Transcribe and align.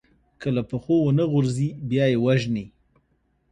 که 0.41 0.47
له 0.55 0.61
پښو 0.69 0.95
ونه 1.03 1.25
غورځي، 1.31 1.69
بیا 1.89 2.05
يې 2.11 2.17
وژني. 2.25 2.65